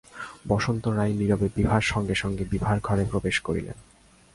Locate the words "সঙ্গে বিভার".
2.15-2.77